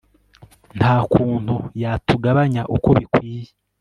nta 0.77 0.95
kuntu 1.11 1.55
yatugabanya 1.81 2.61
uko 2.75 2.89
bikwiye 2.97 3.49